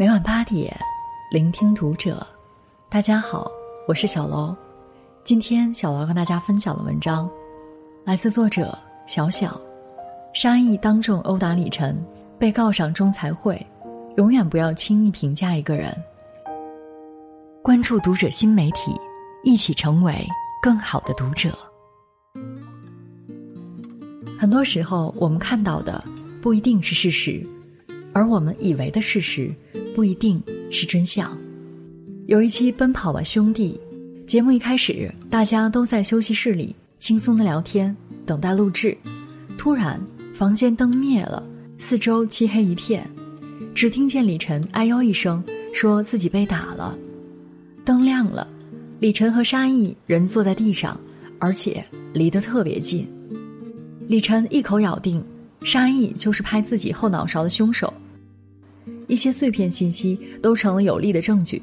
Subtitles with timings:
[0.00, 0.72] 每晚八点，
[1.28, 2.24] 聆听读者。
[2.88, 3.50] 大家好，
[3.88, 4.54] 我是小楼。
[5.24, 7.28] 今天小楼跟大家分享的文章，
[8.04, 9.60] 来自作者小小。
[10.32, 12.00] 沙溢当众殴打李晨，
[12.38, 13.60] 被告上仲裁会。
[14.16, 15.92] 永远不要轻易评价一个人。
[17.60, 18.94] 关注读者新媒体，
[19.42, 20.14] 一起成为
[20.62, 21.50] 更好的读者。
[24.38, 26.04] 很多时候，我们看到的
[26.40, 27.44] 不一定是事实。
[28.14, 29.54] 而我们以为的事实，
[29.98, 31.36] 不一定是真相。
[32.28, 33.76] 有一期《奔跑吧兄弟》
[34.26, 38.96] 节目一开始，大家都在休息室里轻松的聊天，等待录制。
[39.58, 40.00] 突然，
[40.32, 41.44] 房间灯灭了，
[41.78, 43.10] 四周漆黑一片，
[43.74, 45.42] 只听见李晨“哎呦”一声，
[45.74, 46.96] 说自己被打了。
[47.84, 48.46] 灯亮了，
[49.00, 50.96] 李晨和沙溢人坐在地上，
[51.40, 53.04] 而且离得特别近。
[54.06, 55.20] 李晨一口咬定，
[55.64, 57.92] 沙溢就是拍自己后脑勺的凶手。
[59.08, 61.60] 一些碎片信息都成了有力的证据。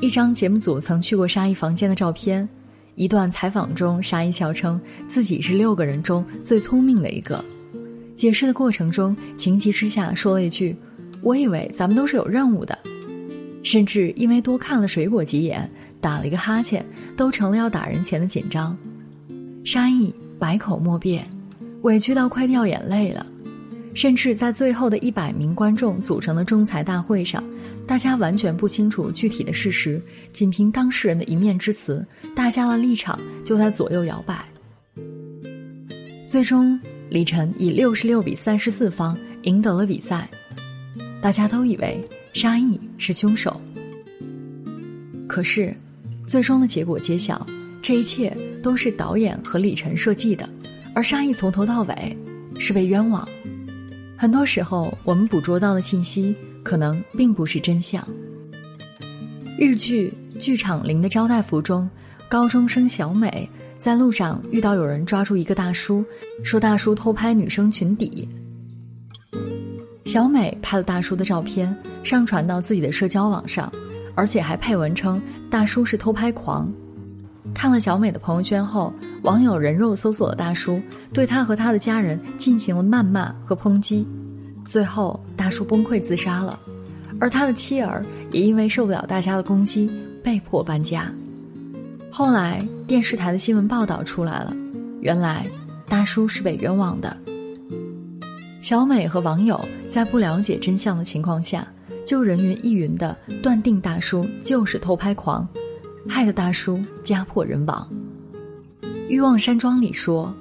[0.00, 2.48] 一张节目组曾去过沙溢房间的照片，
[2.94, 7.44] 一段采访中，沙溢笑称自己是六个人中最聪明的一个。
[8.14, 10.74] 解释的过程中，情急之下说了一句
[11.20, 12.78] ：“我以为咱们都是有任务的。”
[13.64, 15.68] 甚至因为多看了水果几眼，
[16.00, 16.84] 打了一个哈欠，
[17.16, 18.76] 都成了要打人前的紧张。
[19.64, 21.28] 沙溢百口莫辩，
[21.82, 23.26] 委屈到快掉眼泪了。
[23.98, 27.42] 甚至在最后的一百名观众组成的仲裁大会上，
[27.84, 30.00] 大家完全不清楚具体的事实，
[30.32, 34.38] 仅凭当事人的一面之词，大家的立场就在左右摇摆。
[36.28, 36.78] 最终，
[37.10, 40.30] 李晨以六十六比三十四方赢得了比赛，
[41.20, 42.00] 大家都以为
[42.32, 43.60] 沙溢是凶手。
[45.26, 45.74] 可是，
[46.24, 47.44] 最终的结果揭晓，
[47.82, 50.48] 这一切都是导演和李晨设计的，
[50.94, 52.16] 而沙溢从头到尾
[52.60, 53.28] 是被冤枉。
[54.20, 58.04] 很多时候，我们捕捉到的信息可能并不是真相。
[59.56, 61.88] 日剧《剧场零的招待服》中，
[62.28, 66.04] 高中生小美在路上遇到有人抓住一个大叔，
[66.42, 68.28] 说大叔偷拍女生裙底。
[70.04, 73.72] 小美拍了大叔的照片，上传到自己的社交网上，
[74.16, 76.68] 而且还配文称大叔是偷拍狂。
[77.58, 80.80] 看了小美的朋友圈后，网友人肉搜索了大叔，
[81.12, 84.06] 对他和他的家人进行了谩骂和抨击，
[84.64, 86.56] 最后大叔崩溃自杀了，
[87.18, 89.90] 而他的妻儿也因为受不了大家的攻击，
[90.22, 91.12] 被迫搬家。
[92.12, 94.54] 后来电视台的新闻报道出来了，
[95.00, 95.44] 原来
[95.88, 97.16] 大叔是被冤枉的。
[98.60, 101.66] 小美和网友在不了解真相的情况下，
[102.06, 105.46] 就人云亦云的断定大叔就是偷拍狂。
[106.08, 107.88] 害得大叔家破人亡。
[109.08, 110.34] 《欲望山庄》里说：“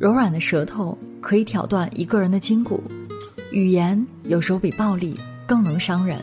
[0.00, 2.82] 柔软的舌头可以挑断一个人的筋骨，
[3.52, 6.18] 语言有时候比暴力更能伤人。”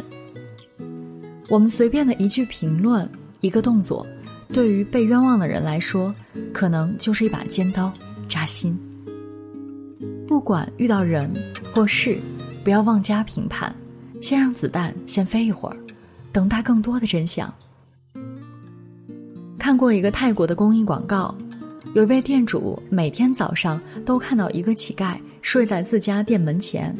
[1.49, 3.09] 我们随便的一句评论、
[3.41, 4.05] 一个动作，
[4.49, 6.13] 对于被冤枉的人来说，
[6.53, 7.91] 可能就是一把尖刀，
[8.29, 8.77] 扎心。
[10.27, 11.29] 不管遇到人
[11.73, 12.17] 或事，
[12.63, 13.73] 不要妄加评判，
[14.21, 15.77] 先让子弹先飞一会儿，
[16.31, 17.53] 等待更多的真相。
[19.71, 21.33] 看过一个泰国的公益广告，
[21.95, 26.93] 有一位店主每天早上都看到一个乞丐睡在自家店门前，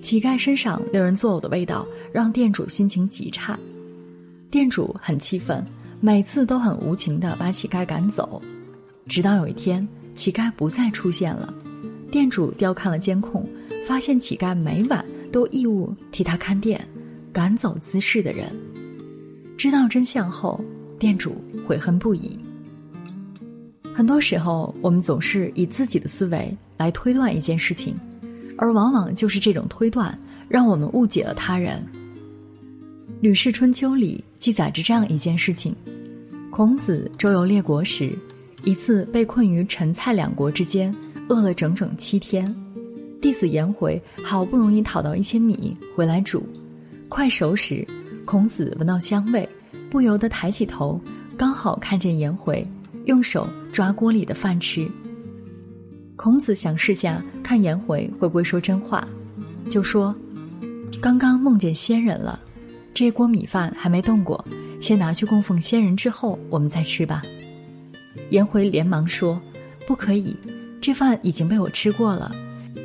[0.00, 3.58] 乞丐身上令人作呕的味道让店主心情极差，
[4.48, 5.66] 店主很气愤，
[5.98, 8.40] 每次都很无情的把乞丐赶走，
[9.08, 11.52] 直到有一天乞丐不再出现了，
[12.12, 13.44] 店主调看了监控，
[13.84, 16.80] 发现乞丐每晚都义务替他看店，
[17.32, 18.46] 赶走滋事的人，
[19.56, 20.64] 知道真相后。
[20.96, 21.34] 店主
[21.66, 22.38] 悔恨不已。
[23.94, 27.94] 很多时候，我们总是以自己的思维来推断一件事情，
[28.58, 30.16] 而往往就是这种推断
[30.48, 31.78] 让我们误解了他人。
[33.20, 35.74] 《吕氏春秋》里记载着这样一件事情：
[36.50, 38.18] 孔子周游列国时，
[38.64, 40.94] 一次被困于陈蔡两国之间，
[41.28, 42.54] 饿了整整七天。
[43.20, 46.46] 弟子颜回好不容易讨到一些米回来煮，
[47.08, 47.86] 快熟时，
[48.24, 49.48] 孔子闻到香味。
[49.88, 51.00] 不由得抬起头，
[51.36, 52.66] 刚好看见颜回
[53.06, 54.88] 用手抓锅里的饭吃。
[56.16, 59.06] 孔子想试下看颜回会不会说真话，
[59.68, 60.14] 就说
[61.02, 62.38] ：“刚刚梦见仙人了，
[62.94, 64.44] 这锅米饭还没动过，
[64.80, 67.22] 先拿去供奉仙人，之后我们再吃吧。”
[68.30, 69.40] 颜回连忙说
[69.86, 70.36] ：“不可以，
[70.80, 72.34] 这饭已经被我吃过了。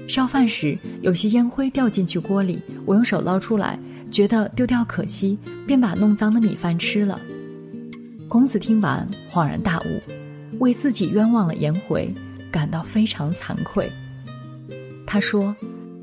[0.08, 3.78] 烧饭时有些烟灰掉进去锅里，我用手捞出来。”
[4.10, 5.38] 觉得丢掉可惜，
[5.68, 7.22] 便把弄脏的米饭吃了。
[8.30, 12.14] 孔子听完恍然大悟，为自己冤枉了颜回，
[12.52, 13.90] 感到非常惭愧。
[15.04, 15.54] 他说：“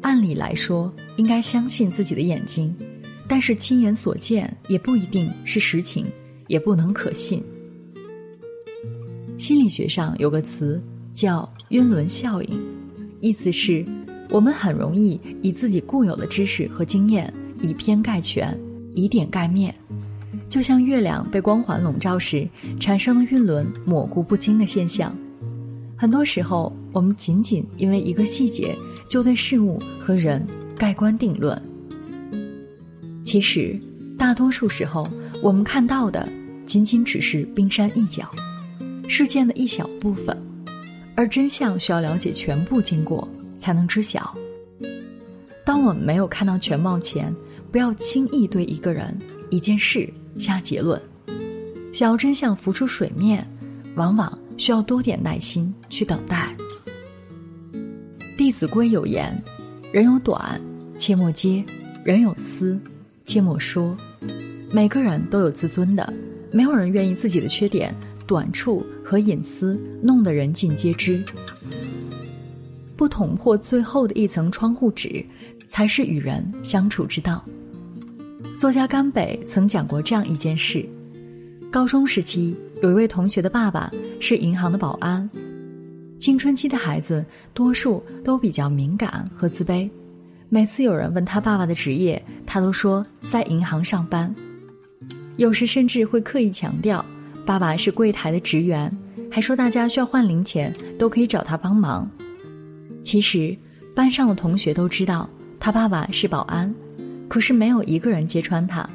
[0.02, 2.74] 按理来说，应该相信自己的眼睛，
[3.28, 6.04] 但是亲眼所见也不一定是实情，
[6.48, 7.40] 也不能可信。
[9.38, 10.82] 心理学上有个词
[11.14, 12.60] 叫“晕轮效应”，
[13.22, 13.86] 意思是，
[14.30, 17.32] 我们很容易以自己固有的知识和经验
[17.62, 18.58] 以偏概全，
[18.94, 19.72] 以点盖面，
[20.48, 22.48] 就像月亮被光环笼罩时
[22.78, 25.14] 产生的晕轮模糊不清的现象。
[25.96, 28.76] 很多时候，我们仅仅因为一个细节
[29.08, 30.46] 就对事物和人
[30.76, 31.60] 盖棺定论。
[33.24, 33.78] 其实，
[34.18, 35.08] 大多数时候，
[35.42, 36.28] 我们看到的
[36.64, 38.30] 仅仅只是冰山一角，
[39.08, 40.36] 事件的一小部分，
[41.14, 43.26] 而真相需要了解全部经过
[43.58, 44.36] 才能知晓。
[45.64, 47.34] 当我们没有看到全貌前，
[47.72, 49.18] 不要轻易对一个人、
[49.50, 50.08] 一件事
[50.38, 51.00] 下结论。
[51.92, 53.46] 想要真相浮出水面，
[53.94, 56.54] 往往需要多点耐心去等待。
[58.36, 59.34] 《弟子规》有言
[59.92, 60.60] ：“人有短，
[60.98, 61.64] 切莫揭；
[62.04, 62.78] 人有私。”
[63.24, 63.96] 切莫说，
[64.70, 66.12] 每个人都有自尊的，
[66.52, 67.92] 没有人愿意自己的缺点、
[68.26, 71.24] 短处和隐私弄得人尽皆知。
[72.94, 75.24] 不捅破最后的一层窗户纸，
[75.66, 77.44] 才是与人相处之道。
[78.58, 80.82] 作家甘北曾讲过这样一件事：
[81.70, 85.28] 高中时期，有一位同学的爸爸是银行的保安。
[86.18, 87.22] 青春期的孩子
[87.52, 89.88] 多数都比较敏感和自卑。
[90.48, 94.34] 每次有人问他爸爸的职业，他都说在银行上班，
[95.36, 97.04] 有时甚至会刻意强调
[97.44, 98.90] 爸爸是柜台的职员，
[99.30, 102.10] 还说大家需要换零钱都可以找他帮忙。
[103.02, 103.54] 其实
[103.94, 105.28] 班上的同学都知道
[105.60, 106.74] 他爸爸是保安，
[107.28, 108.88] 可是没有一个人揭穿他。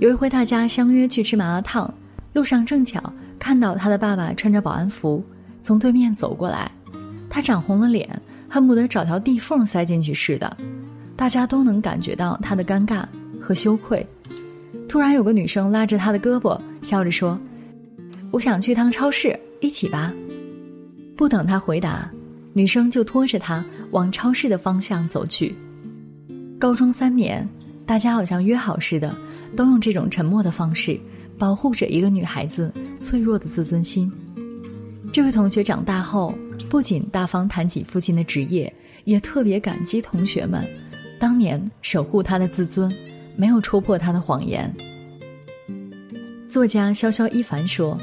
[0.00, 1.92] 有一回大家相约去吃麻辣烫，
[2.32, 3.02] 路上正巧
[3.38, 5.24] 看到他的爸爸穿着保安服
[5.62, 6.70] 从对面走过来，
[7.28, 8.08] 他涨红了脸。
[8.50, 10.56] 恨不得找条地缝塞进去似的，
[11.14, 13.04] 大家都能感觉到他的尴尬
[13.38, 14.04] 和羞愧。
[14.88, 17.38] 突然有个女生拉着他的胳膊，笑着说
[18.32, 20.14] ：“我想去趟超市，一起吧。”
[21.14, 22.10] 不等他回答，
[22.54, 25.54] 女生就拖着他往超市的方向走去。
[26.58, 27.48] 高中三年，
[27.86, 29.16] 大家好像约好似的，
[29.56, 30.98] 都用这种沉默的方式
[31.38, 34.10] 保护着一个女孩子脆弱的自尊心。
[35.12, 36.34] 这位同学长大后。
[36.68, 38.70] 不仅大方谈起父亲的职业，
[39.04, 40.62] 也特别感激同学们
[41.18, 42.92] 当年守护他的自尊，
[43.36, 44.70] 没有戳破他的谎言。
[46.46, 47.96] 作家潇潇一凡说：“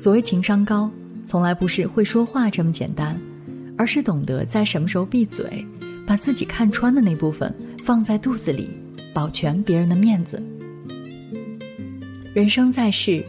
[0.00, 0.90] 所谓情商高，
[1.24, 3.16] 从来不是会说话这么简单，
[3.78, 5.64] 而是懂得在什么时候闭嘴，
[6.04, 8.70] 把自己看穿的那部分放在肚子里，
[9.12, 10.40] 保全别人的面子。
[12.32, 13.24] 人生在世，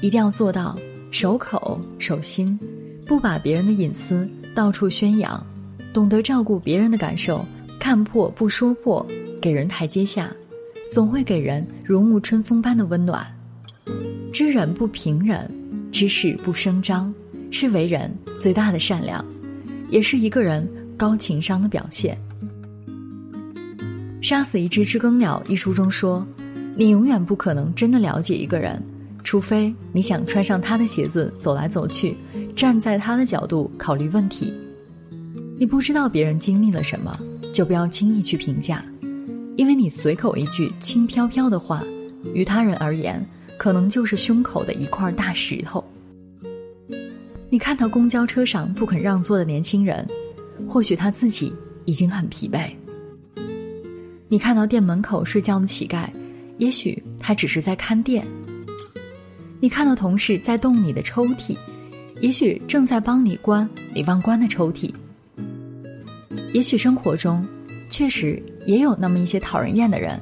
[0.00, 0.76] 一定要做到
[1.12, 2.58] 守口守心。”
[3.06, 5.46] 不把别人的隐私到处宣扬，
[5.92, 7.44] 懂得照顾别人的感受，
[7.78, 9.06] 看破不说破，
[9.40, 10.32] 给人台阶下，
[10.90, 13.24] 总会给人如沐春风般的温暖。
[14.32, 15.48] 知人不平忍，
[15.92, 17.12] 知事不声张，
[17.50, 19.24] 是为人最大的善良，
[19.90, 20.66] 也是一个人
[20.96, 22.16] 高情商的表现。
[24.32, 26.26] 《杀死一只知更鸟》一书中说
[26.74, 28.82] ：“你永远不可能真的了解一个人，
[29.22, 32.16] 除非你想穿上他的鞋子走来走去。”
[32.56, 34.54] 站在他的角度考虑问题，
[35.58, 37.14] 你不知道别人经历了什么，
[37.52, 38.82] 就不要轻易去评价，
[39.56, 41.84] 因为你随口一句轻飘飘的话，
[42.32, 43.22] 于他人而言，
[43.58, 45.84] 可能就是胸口的一块大石头。
[47.50, 50.08] 你看到公交车上不肯让座的年轻人，
[50.66, 51.52] 或许他自己
[51.84, 52.70] 已经很疲惫；
[54.32, 56.08] 你看到店门口睡觉的乞丐，
[56.56, 58.24] 也许他只是在看店；
[59.60, 61.54] 你看到同事在动你的抽屉。
[62.22, 64.90] 也许正在帮你关你忘关的抽屉。
[66.54, 67.46] 也许生活中
[67.90, 70.18] 确实也有那么一些讨人厌的人，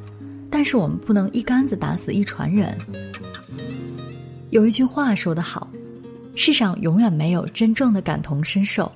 [0.50, 2.76] 但是我们不能一竿子打死一船人。
[4.50, 5.70] 有一句话说得好：
[6.34, 8.90] 世上永远没有真正的感同身受，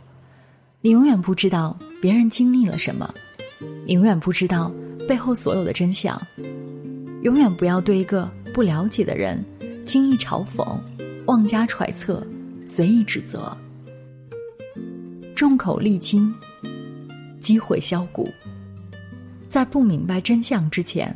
[0.81, 3.15] 你永远不知道别人经历了什么，
[3.87, 4.73] 你永远不知道
[5.09, 6.21] 背后所有的真相。
[7.23, 9.43] 永远不要对一个不了解的人
[9.87, 10.79] 轻易嘲讽、
[11.27, 12.27] 妄加揣测。
[12.67, 13.55] 随意指责，
[15.35, 16.35] 众口利金，
[17.39, 18.27] 积毁销骨。
[19.51, 21.15] 在不明白真相之前，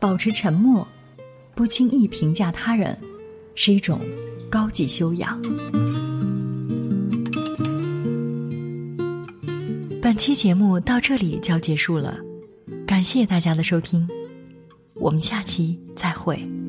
[0.00, 0.88] 保持沉默，
[1.54, 2.98] 不轻易评价他人，
[3.54, 4.00] 是一种
[4.48, 5.38] 高级修养。
[10.00, 12.18] 本期节目到这里就要结束了，
[13.02, 14.08] 谢谢大家的收听，
[14.94, 16.61] 我们下期再会。